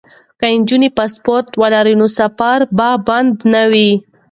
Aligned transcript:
که 0.39 0.47
نجونې 0.59 0.89
پاسپورټ 0.97 1.47
ولري 1.61 1.95
نو 1.99 2.07
سفر 2.19 2.57
به 2.77 2.89
بند 3.07 3.35
نه 3.53 3.63
وي. 3.71 3.91